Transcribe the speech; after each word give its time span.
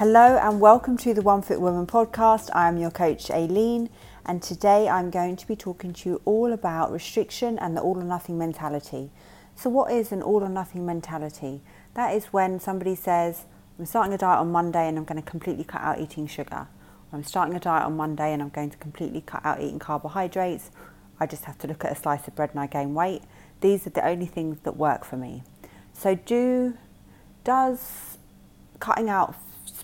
Hello 0.00 0.38
and 0.38 0.62
welcome 0.62 0.96
to 0.96 1.12
the 1.12 1.20
One 1.20 1.42
Fit 1.42 1.60
Woman 1.60 1.86
podcast. 1.86 2.48
I 2.54 2.68
am 2.68 2.78
your 2.78 2.90
coach 2.90 3.30
Aileen, 3.30 3.90
and 4.24 4.42
today 4.42 4.88
I'm 4.88 5.10
going 5.10 5.36
to 5.36 5.46
be 5.46 5.54
talking 5.54 5.92
to 5.92 6.08
you 6.08 6.22
all 6.24 6.54
about 6.54 6.90
restriction 6.90 7.58
and 7.58 7.76
the 7.76 7.82
all 7.82 7.98
or 7.98 8.04
nothing 8.04 8.38
mentality. 8.38 9.10
So, 9.54 9.68
what 9.68 9.92
is 9.92 10.10
an 10.10 10.22
all 10.22 10.42
or 10.42 10.48
nothing 10.48 10.86
mentality? 10.86 11.60
That 11.92 12.14
is 12.14 12.32
when 12.32 12.60
somebody 12.60 12.94
says, 12.94 13.44
I'm 13.78 13.84
starting 13.84 14.14
a 14.14 14.16
diet 14.16 14.38
on 14.38 14.50
Monday 14.50 14.88
and 14.88 14.96
I'm 14.96 15.04
going 15.04 15.22
to 15.22 15.30
completely 15.30 15.64
cut 15.64 15.82
out 15.82 16.00
eating 16.00 16.26
sugar. 16.26 16.66
I'm 17.12 17.22
starting 17.22 17.54
a 17.54 17.60
diet 17.60 17.84
on 17.84 17.94
Monday 17.98 18.32
and 18.32 18.40
I'm 18.40 18.48
going 18.48 18.70
to 18.70 18.78
completely 18.78 19.20
cut 19.20 19.44
out 19.44 19.60
eating 19.60 19.78
carbohydrates. 19.78 20.70
I 21.20 21.26
just 21.26 21.44
have 21.44 21.58
to 21.58 21.68
look 21.68 21.84
at 21.84 21.92
a 21.92 21.94
slice 21.94 22.26
of 22.26 22.34
bread 22.34 22.52
and 22.52 22.60
I 22.60 22.68
gain 22.68 22.94
weight. 22.94 23.20
These 23.60 23.86
are 23.86 23.90
the 23.90 24.06
only 24.06 24.24
things 24.24 24.60
that 24.62 24.78
work 24.78 25.04
for 25.04 25.18
me. 25.18 25.42
So, 25.92 26.14
do 26.14 26.78
does 27.44 28.16
cutting 28.78 29.10
out 29.10 29.34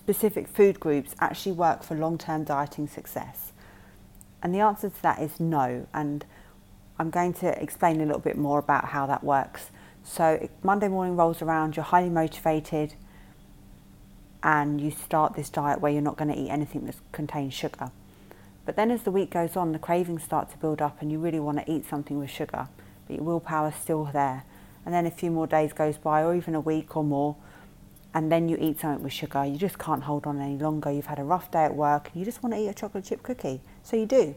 specific 0.07 0.47
food 0.47 0.79
groups 0.79 1.13
actually 1.19 1.51
work 1.51 1.83
for 1.83 1.93
long 1.93 2.17
term 2.17 2.45
dieting 2.45 2.87
success? 2.87 3.51
And 4.41 4.55
the 4.55 4.61
answer 4.61 4.89
to 4.89 5.01
that 5.01 5.21
is 5.21 5.37
no. 5.37 5.85
And 5.93 6.25
I'm 6.97 7.09
going 7.09 7.33
to 7.35 7.61
explain 7.61 7.99
a 7.99 8.05
little 8.05 8.21
bit 8.21 8.37
more 8.37 8.57
about 8.57 8.85
how 8.85 9.05
that 9.07 9.21
works. 9.21 9.69
So, 10.03 10.47
Monday 10.63 10.87
morning 10.87 11.17
rolls 11.17 11.41
around, 11.41 11.75
you're 11.75 11.83
highly 11.83 12.09
motivated, 12.09 12.93
and 14.41 14.79
you 14.79 14.91
start 14.91 15.35
this 15.35 15.49
diet 15.49 15.81
where 15.81 15.91
you're 15.91 16.01
not 16.01 16.15
going 16.15 16.33
to 16.33 16.39
eat 16.39 16.49
anything 16.49 16.85
that 16.85 16.95
contains 17.11 17.53
sugar. 17.53 17.91
But 18.65 18.77
then, 18.77 18.91
as 18.91 19.03
the 19.03 19.11
week 19.11 19.31
goes 19.31 19.57
on, 19.57 19.73
the 19.73 19.79
cravings 19.79 20.23
start 20.23 20.49
to 20.51 20.57
build 20.57 20.81
up, 20.81 21.01
and 21.01 21.11
you 21.11 21.19
really 21.19 21.41
want 21.41 21.57
to 21.57 21.69
eat 21.69 21.85
something 21.85 22.17
with 22.17 22.29
sugar, 22.29 22.69
but 23.07 23.17
your 23.17 23.25
willpower 23.25 23.69
is 23.69 23.75
still 23.75 24.05
there. 24.05 24.45
And 24.85 24.93
then 24.93 25.05
a 25.05 25.11
few 25.11 25.31
more 25.31 25.47
days 25.47 25.73
goes 25.73 25.97
by, 25.97 26.23
or 26.23 26.33
even 26.33 26.55
a 26.55 26.61
week 26.61 26.95
or 26.95 27.03
more, 27.03 27.35
and 28.13 28.31
then 28.31 28.49
you 28.49 28.57
eat 28.59 28.79
something 28.79 29.03
with 29.03 29.13
sugar, 29.13 29.45
you 29.45 29.57
just 29.57 29.77
can't 29.77 30.03
hold 30.03 30.25
on 30.25 30.39
any 30.39 30.57
longer. 30.57 30.91
You've 30.91 31.07
had 31.07 31.19
a 31.19 31.23
rough 31.23 31.51
day 31.51 31.65
at 31.65 31.75
work, 31.75 32.09
and 32.11 32.19
you 32.19 32.25
just 32.25 32.41
want 32.41 32.53
to 32.55 32.61
eat 32.61 32.67
a 32.67 32.73
chocolate 32.73 33.05
chip 33.05 33.23
cookie. 33.23 33.61
So 33.83 33.95
you 33.95 34.05
do. 34.05 34.35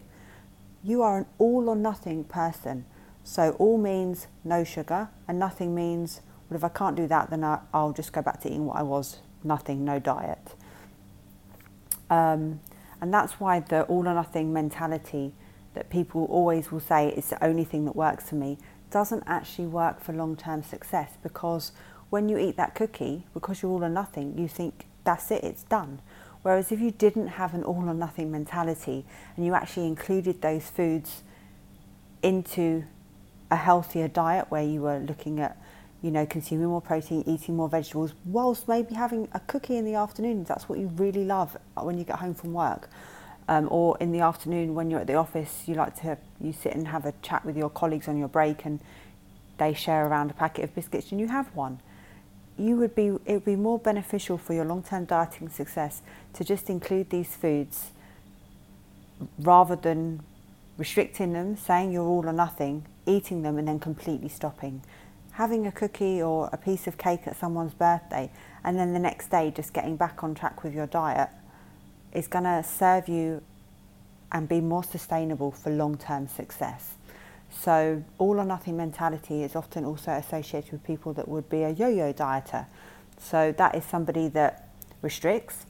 You 0.83 1.03
are 1.03 1.19
an 1.19 1.27
all 1.39 1.69
or 1.69 1.77
nothing 1.77 2.25
person. 2.25 2.85
So 3.23 3.57
all 3.59 3.79
means 3.79 4.27
no 4.45 4.65
sugar, 4.65 5.09
and 5.29 5.39
nothing 5.39 5.75
means, 5.75 6.21
well, 6.49 6.57
if 6.57 6.65
I 6.65 6.69
can't 6.69 6.97
do 6.97 7.07
that, 7.07 7.31
then 7.31 7.45
I, 7.45 7.61
will 7.73 7.93
just 7.93 8.13
go 8.13 8.23
back 8.23 8.41
to 8.43 8.49
eating 8.49 8.67
what 8.67 8.77
I 8.77 8.83
was 8.83 9.19
nothing, 9.43 9.85
no 9.85 9.99
diet. 9.99 10.55
Um, 12.09 12.61
and 13.01 13.15
that's 13.15 13.35
why 13.35 13.61
the 13.61 13.83
all 13.85 14.07
or 14.07 14.15
nothing 14.15 14.53
mentality 14.53 15.33
that 15.75 15.89
people 15.91 16.25
always 16.25 16.73
will 16.73 16.81
say 16.81 17.09
is 17.09 17.31
the 17.31 17.43
only 17.43 17.65
thing 17.65 17.85
that 17.85 17.97
works 17.97 18.29
for 18.29 18.35
me 18.35 18.59
doesn't 18.91 19.23
actually 19.27 19.67
work 19.67 20.01
for 20.01 20.13
long 20.13 20.37
term 20.37 20.63
success 20.63 21.13
because 21.23 21.73
when 22.11 22.29
you 22.29 22.37
eat 22.37 22.57
that 22.57 22.75
cookie, 22.75 23.25
because 23.33 23.63
you're 23.63 23.71
all 23.71 23.85
or 23.85 23.89
nothing, 23.89 24.37
you 24.37 24.49
think 24.49 24.85
that's 25.05 25.31
it, 25.31 25.43
it's 25.45 25.63
done. 25.63 26.01
Whereas 26.43 26.73
if 26.73 26.81
you 26.81 26.91
didn't 26.91 27.29
have 27.29 27.55
an 27.55 27.63
all 27.63 27.89
or 27.89 27.95
nothing 27.95 28.31
mentality 28.31 29.05
and 29.37 29.45
you 29.45 29.55
actually 29.55 29.87
included 29.87 30.43
those 30.43 30.69
foods 30.69 31.23
into 32.23 32.85
a 33.51 33.57
healthier 33.57 34.09
diet 34.09 34.47
where 34.49 34.63
you 34.63 34.83
were 34.83 34.99
looking 34.99 35.41
at, 35.41 35.57
you 36.03 36.11
know, 36.11 36.25
consuming 36.25 36.69
more 36.69 36.81
protein, 36.81 37.23
eating 37.27 37.57
more 37.57 37.69
vegetables, 37.69 38.15
whilst 38.25 38.69
maybe 38.69 38.95
having 38.95 39.29
a 39.33 39.41
cookie 39.41 39.77
in 39.77 39.85
the 39.85 39.95
afternoon, 39.95 40.45
that's 40.45 40.69
what 40.69 40.79
you 40.79 40.89
really 40.97 41.25
love 41.25 41.57
when 41.75 41.99
you 41.99 42.05
get 42.05 42.17
home 42.17 42.35
from 42.35 42.53
work. 42.53 42.89
Um, 43.49 43.69
or 43.71 43.99
in 43.99 44.13
the 44.13 44.21
afternoon 44.21 44.75
when 44.75 44.91
you're 44.91 45.01
at 45.01 45.09
the 45.09 45.15
office, 45.15 45.65
you 45.67 45.75
like 45.75 46.01
to 46.03 46.17
you 46.41 46.53
sit 46.53 46.73
and 46.73 46.89
have 46.89 47.05
a 47.05 47.13
chat 47.21 47.45
with 47.45 47.57
your 47.57 47.69
colleagues 47.69 48.07
on 48.07 48.17
your 48.17 48.29
break, 48.29 48.65
and 48.65 48.81
they 49.59 49.75
share 49.75 50.07
around 50.07 50.31
a 50.31 50.35
packet 50.35 50.65
of 50.65 50.75
biscuits, 50.75 51.11
and 51.11 51.21
you 51.21 51.27
have 51.29 51.55
one 51.55 51.81
you 52.61 52.77
would 52.77 52.95
be 52.95 53.07
it 53.25 53.33
would 53.33 53.45
be 53.45 53.57
more 53.57 53.79
beneficial 53.79 54.37
for 54.37 54.53
your 54.53 54.65
long-term 54.65 55.07
dieting 55.07 55.49
success 55.49 56.03
to 56.35 56.45
just 56.45 56.69
include 56.69 57.11
these 57.11 57.35
foods 57.35 57.91
rather 59.39 59.77
than 59.77 60.23
restricting 60.77 61.33
them, 61.33 61.57
saying 61.57 61.93
you're 61.93 62.07
all 62.07 62.27
or 62.27 62.33
nothing, 62.33 62.87
eating 63.07 63.43
them 63.43 63.59
and 63.59 63.69
then 63.69 63.79
completely 63.79 64.29
stopping. 64.29 64.83
Having 65.33 65.67
a 65.67 65.73
cookie 65.73 66.23
or 66.23 66.49
a 66.53 66.57
piece 66.57 66.87
of 66.87 66.99
cake 66.99 67.27
at 67.27 67.37
someone's 67.37 67.75
birthday 67.75 68.31
and 68.65 68.79
then 68.79 68.93
the 68.93 68.99
next 68.99 69.31
day 69.31 69.53
just 69.55 69.73
getting 69.73 69.97
back 69.97 70.23
on 70.23 70.35
track 70.35 70.63
with 70.63 70.75
your 70.75 70.87
diet 70.87 71.29
is 72.13 72.29
going 72.29 72.45
to 72.45 72.63
serve 72.63 73.09
you 73.09 73.43
and 74.33 74.49
be 74.49 74.61
more 74.61 74.85
sustainable 74.85 75.51
for 75.51 75.71
long-term 75.71 76.29
success. 76.29 76.95
So, 77.51 78.03
all 78.19 78.39
or 78.39 78.45
nothing 78.45 78.77
mentality 78.77 79.43
is 79.43 79.57
often 79.57 79.85
also 79.85 80.13
associated 80.13 80.73
with 80.73 80.85
people 80.85 81.13
that 81.15 81.29
would 81.29 81.49
be 81.49 81.63
a 81.63 81.71
yo 81.71 81.89
yo 81.89 82.13
dieter. 82.13 82.67
So, 83.19 83.53
that 83.53 83.75
is 83.75 83.85
somebody 83.85 84.29
that 84.29 84.69
restricts, 85.03 85.67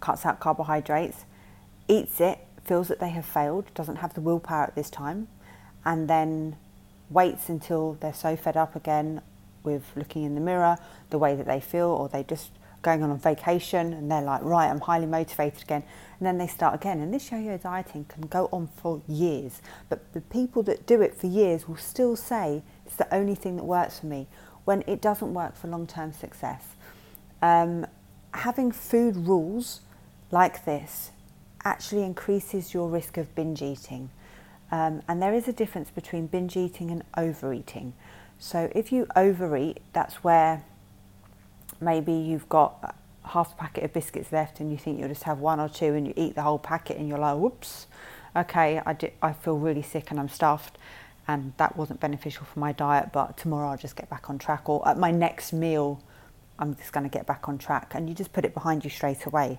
cuts 0.00 0.26
out 0.26 0.40
carbohydrates, 0.40 1.24
eats 1.88 2.20
it, 2.20 2.38
feels 2.64 2.88
that 2.88 3.00
they 3.00 3.10
have 3.10 3.24
failed, 3.24 3.72
doesn't 3.74 3.96
have 3.96 4.14
the 4.14 4.20
willpower 4.20 4.64
at 4.64 4.74
this 4.74 4.90
time, 4.90 5.28
and 5.84 6.08
then 6.08 6.56
waits 7.10 7.48
until 7.48 7.96
they're 8.00 8.12
so 8.12 8.36
fed 8.36 8.56
up 8.56 8.74
again 8.74 9.20
with 9.62 9.84
looking 9.94 10.24
in 10.24 10.34
the 10.34 10.40
mirror, 10.40 10.76
the 11.10 11.18
way 11.18 11.36
that 11.36 11.46
they 11.46 11.60
feel, 11.60 11.86
or 11.88 12.08
they 12.08 12.24
just 12.24 12.50
going 12.86 13.02
on 13.02 13.10
a 13.10 13.16
vacation 13.16 13.92
and 13.92 14.08
they're 14.10 14.22
like, 14.22 14.42
right, 14.42 14.68
I'm 14.70 14.80
highly 14.80 15.06
motivated 15.06 15.60
again. 15.62 15.82
And 16.18 16.26
then 16.26 16.38
they 16.38 16.46
start 16.46 16.76
again. 16.76 17.00
And 17.00 17.12
this 17.12 17.30
yo 17.32 17.38
yo 17.38 17.58
dieting 17.58 18.04
can 18.04 18.22
go 18.28 18.48
on 18.52 18.68
for 18.68 19.02
years. 19.08 19.60
But 19.88 20.12
the 20.12 20.20
people 20.20 20.62
that 20.62 20.86
do 20.86 21.02
it 21.02 21.14
for 21.14 21.26
years 21.26 21.68
will 21.68 21.76
still 21.76 22.14
say 22.14 22.62
it's 22.86 22.94
the 22.94 23.12
only 23.12 23.34
thing 23.34 23.56
that 23.56 23.64
works 23.64 23.98
for 23.98 24.06
me 24.06 24.28
when 24.64 24.84
it 24.86 25.02
doesn't 25.02 25.34
work 25.34 25.56
for 25.56 25.66
long 25.66 25.86
term 25.86 26.12
success. 26.12 26.62
Um, 27.42 27.86
having 28.32 28.70
food 28.70 29.16
rules 29.16 29.80
like 30.30 30.64
this 30.64 31.10
actually 31.64 32.04
increases 32.04 32.72
your 32.72 32.88
risk 32.88 33.16
of 33.16 33.34
binge 33.34 33.62
eating. 33.62 34.10
Um, 34.70 35.02
and 35.08 35.20
there 35.20 35.34
is 35.34 35.48
a 35.48 35.52
difference 35.52 35.90
between 35.90 36.28
binge 36.28 36.56
eating 36.56 36.90
and 36.92 37.02
overeating. 37.16 37.94
So 38.38 38.70
if 38.74 38.92
you 38.92 39.06
overeat, 39.16 39.80
that's 39.92 40.22
where 40.22 40.64
maybe 41.80 42.12
you've 42.12 42.48
got 42.48 42.96
half 43.24 43.52
a 43.52 43.56
packet 43.56 43.84
of 43.84 43.92
biscuits 43.92 44.32
left 44.32 44.60
and 44.60 44.70
you 44.70 44.78
think 44.78 44.98
you'll 44.98 45.08
just 45.08 45.24
have 45.24 45.40
one 45.40 45.60
or 45.60 45.68
two 45.68 45.94
and 45.94 46.06
you 46.06 46.14
eat 46.16 46.34
the 46.34 46.42
whole 46.42 46.58
packet 46.58 46.96
and 46.96 47.08
you're 47.08 47.18
like, 47.18 47.36
whoops, 47.36 47.86
okay, 48.34 48.80
I, 48.84 48.96
I 49.22 49.32
feel 49.32 49.58
really 49.58 49.82
sick 49.82 50.10
and 50.10 50.20
I'm 50.20 50.28
stuffed. 50.28 50.78
And 51.28 51.52
that 51.56 51.76
wasn't 51.76 51.98
beneficial 51.98 52.44
for 52.44 52.60
my 52.60 52.70
diet, 52.70 53.10
but 53.12 53.36
tomorrow 53.36 53.70
I'll 53.70 53.76
just 53.76 53.96
get 53.96 54.08
back 54.08 54.30
on 54.30 54.38
track. 54.38 54.68
Or 54.68 54.86
at 54.88 54.96
my 54.96 55.10
next 55.10 55.52
meal, 55.52 56.00
I'm 56.56 56.76
just 56.76 56.92
going 56.92 57.02
to 57.02 57.10
get 57.10 57.26
back 57.26 57.48
on 57.48 57.58
track. 57.58 57.92
And 57.94 58.08
you 58.08 58.14
just 58.14 58.32
put 58.32 58.44
it 58.44 58.54
behind 58.54 58.84
you 58.84 58.90
straight 58.90 59.26
away. 59.26 59.58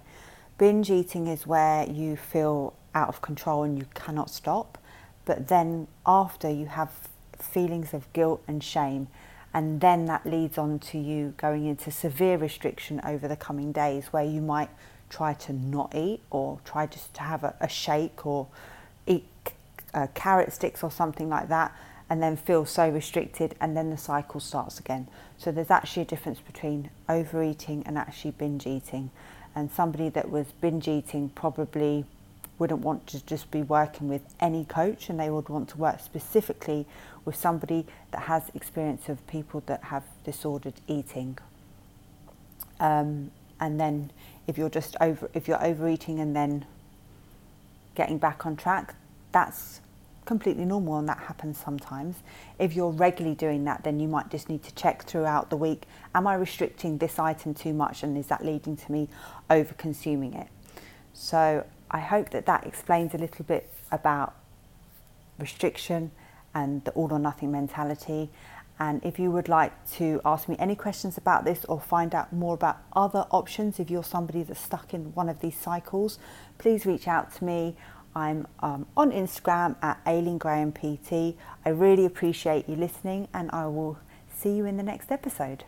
Binge 0.58 0.90
eating 0.90 1.28
is 1.28 1.46
where 1.46 1.86
you 1.86 2.16
feel 2.16 2.74
out 2.96 3.10
of 3.10 3.22
control 3.22 3.64
and 3.64 3.78
you 3.78 3.86
cannot 3.94 4.30
stop, 4.30 4.78
but 5.26 5.50
then 5.50 5.88
after 6.06 6.50
you 6.50 6.66
have 6.66 6.92
feelings 7.38 7.94
of 7.94 8.12
guilt 8.14 8.42
and 8.48 8.64
shame 8.64 9.08
and 9.58 9.82
then 9.82 10.06
that 10.06 10.24
leads 10.24 10.60
on 10.60 10.78
to 10.78 11.00
you 11.00 11.34
going 11.36 11.66
into 11.66 11.90
severe 11.90 12.38
restriction 12.38 13.02
over 13.04 13.28
the 13.28 13.36
coming 13.36 13.72
days 13.72 14.06
where 14.14 14.24
you 14.24 14.40
might 14.40 14.70
try 15.10 15.34
to 15.34 15.52
not 15.52 15.96
eat 15.96 16.22
or 16.30 16.60
try 16.64 16.86
just 16.86 17.12
to 17.16 17.22
have 17.22 17.44
a, 17.44 17.56
a 17.60 17.68
shake 17.68 18.24
or 18.24 18.46
eat 19.08 19.26
uh, 19.96 20.06
carrot 20.14 20.54
sticks 20.54 20.84
or 20.84 20.92
something 20.92 21.28
like 21.28 21.50
that 21.50 21.76
and 22.08 22.22
then 22.22 22.38
feel 22.38 22.66
so 22.66 22.88
restricted 22.88 23.56
and 23.60 23.76
then 23.76 23.90
the 23.90 23.98
cycle 23.98 24.40
starts 24.40 24.80
again. 24.80 25.08
So 25.40 25.52
there's 25.52 25.72
actually 25.72 26.04
a 26.04 26.06
difference 26.06 26.40
between 26.40 26.92
overeating 27.10 27.82
and 27.88 27.98
actually 27.98 28.32
binge 28.38 28.68
eating. 28.68 29.10
And 29.56 29.72
somebody 29.72 30.10
that 30.10 30.30
was 30.30 30.46
binge 30.62 30.88
eating 30.88 31.30
probably 31.30 32.06
wouldn't 32.60 32.82
want 32.82 33.08
to 33.08 33.26
just 33.26 33.52
be 33.52 33.62
working 33.62 34.08
with 34.08 34.22
any 34.40 34.66
coach 34.66 35.10
and 35.10 35.20
they 35.20 35.30
would 35.30 35.50
want 35.50 35.70
to 35.70 35.78
work 35.78 36.00
specifically 36.00 36.86
with 37.26 37.36
somebody 37.36 37.86
that 38.12 38.24
has 38.24 38.44
experience 38.56 39.10
of 39.10 39.26
people 39.28 39.62
that 39.68 39.84
have 39.86 40.04
disordered 40.24 40.74
eating. 40.88 41.38
Um, 42.80 43.32
and 43.60 43.80
then 43.80 44.12
if 44.48 44.58
you're 44.58 44.70
just 44.70 44.96
over 45.02 45.30
if 45.34 45.48
you're 45.48 45.64
overeating 45.64 46.20
and 46.20 46.36
then 46.36 46.66
getting 47.96 48.18
back 48.18 48.46
on 48.46 48.56
track, 48.56 48.96
that's 49.32 49.82
completely 50.26 50.66
normal 50.66 51.00
and 51.00 51.10
that 51.10 51.18
happens 51.18 51.58
sometimes. 51.58 52.18
If 52.60 52.76
you're 52.76 52.92
regularly 52.92 53.36
doing 53.36 53.64
that, 53.64 53.84
then 53.84 54.00
you 54.00 54.08
might 54.08 54.30
just 54.30 54.50
need 54.50 54.62
to 54.64 54.76
check 54.76 55.04
throughout 55.04 55.50
the 55.50 55.58
week, 55.58 55.84
am 56.14 56.28
I 56.28 56.36
restricting 56.36 56.98
this 56.98 57.18
item 57.18 57.54
too 57.54 57.74
much 57.74 58.04
and 58.04 58.18
is 58.18 58.28
that 58.28 58.46
leading 58.46 58.78
to 58.78 58.92
me 58.92 59.08
over 59.50 59.74
consuming 59.74 60.34
it? 60.34 60.48
So 61.14 61.66
I 61.90 62.00
hope 62.00 62.30
that 62.32 62.46
that 62.46 62.66
explains 62.66 63.14
a 63.14 63.18
little 63.18 63.46
bit 63.46 63.70
about 63.92 64.36
restriction 65.40 66.12
and 66.54 66.84
the 66.86 66.92
all 66.92 67.12
or 67.14 67.20
nothing 67.20 67.52
mentality. 67.52 68.30
And 68.80 69.04
if 69.04 69.18
you 69.18 69.32
would 69.32 69.50
like 69.50 69.74
to 69.94 70.22
ask 70.24 70.48
me 70.48 70.56
any 70.60 70.76
questions 70.76 71.18
about 71.18 71.46
this 71.46 71.66
or 71.66 71.80
find 71.80 72.14
out 72.14 72.32
more 72.32 72.54
about 72.54 72.78
other 72.94 73.26
options, 73.32 73.80
if 73.80 73.90
you're 73.90 74.04
somebody 74.04 74.44
that's 74.44 74.60
stuck 74.60 74.94
in 74.94 75.14
one 75.16 75.30
of 75.30 75.40
these 75.40 75.58
cycles, 75.58 76.20
please 76.58 76.86
reach 76.86 77.08
out 77.08 77.34
to 77.36 77.44
me. 77.44 77.76
I'm 78.16 78.48
um, 78.60 78.88
on 78.96 79.12
Instagram 79.12 79.76
at 79.82 80.00
Aileen 80.06 80.38
Graham 80.38 80.72
PT. 80.72 81.36
I 81.66 81.70
really 81.70 82.06
appreciate 82.06 82.68
you 82.70 82.76
listening, 82.76 83.28
and 83.34 83.50
I 83.52 83.68
will 83.68 84.00
see 84.36 84.52
you 84.52 84.66
in 84.66 84.78
the 84.78 84.84
next 84.84 85.12
episode. 85.12 85.64